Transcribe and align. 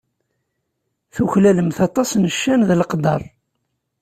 Tuklalemt 1.13 1.79
aṭas 1.87 2.09
n 2.15 2.23
ccan 2.35 2.61
d 2.67 2.71
leqder. 2.79 3.21